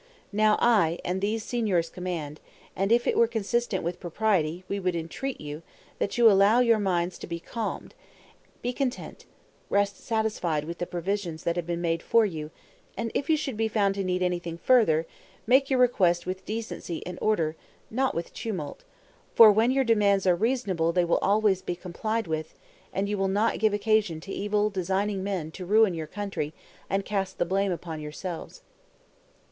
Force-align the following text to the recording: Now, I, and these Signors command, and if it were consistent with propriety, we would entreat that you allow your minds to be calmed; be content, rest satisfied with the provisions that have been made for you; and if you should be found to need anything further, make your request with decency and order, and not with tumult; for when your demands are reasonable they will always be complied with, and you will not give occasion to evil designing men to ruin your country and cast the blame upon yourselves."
Now, 0.31 0.57
I, 0.59 0.97
and 1.05 1.21
these 1.21 1.43
Signors 1.43 1.91
command, 1.91 2.39
and 2.75 2.91
if 2.91 3.05
it 3.05 3.15
were 3.15 3.27
consistent 3.27 3.83
with 3.83 3.99
propriety, 3.99 4.63
we 4.67 4.79
would 4.79 4.95
entreat 4.95 5.61
that 5.99 6.17
you 6.17 6.27
allow 6.31 6.59
your 6.59 6.79
minds 6.79 7.19
to 7.19 7.27
be 7.27 7.39
calmed; 7.39 7.93
be 8.63 8.73
content, 8.73 9.27
rest 9.69 10.03
satisfied 10.03 10.63
with 10.65 10.79
the 10.79 10.87
provisions 10.87 11.43
that 11.43 11.55
have 11.55 11.67
been 11.67 11.81
made 11.81 12.01
for 12.01 12.25
you; 12.25 12.49
and 12.97 13.11
if 13.13 13.29
you 13.29 13.37
should 13.37 13.55
be 13.55 13.67
found 13.67 13.93
to 13.93 14.03
need 14.03 14.23
anything 14.23 14.57
further, 14.57 15.05
make 15.45 15.69
your 15.69 15.77
request 15.77 16.25
with 16.25 16.45
decency 16.45 17.05
and 17.05 17.19
order, 17.21 17.49
and 17.89 17.95
not 17.97 18.15
with 18.15 18.33
tumult; 18.33 18.83
for 19.35 19.51
when 19.51 19.69
your 19.69 19.83
demands 19.83 20.25
are 20.25 20.35
reasonable 20.35 20.91
they 20.91 21.05
will 21.05 21.19
always 21.19 21.61
be 21.61 21.75
complied 21.75 22.25
with, 22.25 22.55
and 22.91 23.07
you 23.07 23.19
will 23.19 23.27
not 23.27 23.59
give 23.59 23.71
occasion 23.71 24.19
to 24.19 24.31
evil 24.33 24.71
designing 24.71 25.23
men 25.23 25.51
to 25.51 25.63
ruin 25.63 25.93
your 25.93 26.07
country 26.07 26.55
and 26.89 27.05
cast 27.05 27.37
the 27.37 27.45
blame 27.45 27.71
upon 27.71 28.01
yourselves." 28.01 28.63